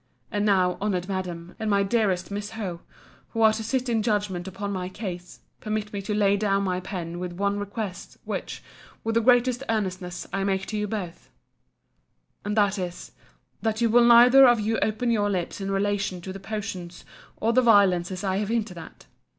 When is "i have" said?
18.23-18.49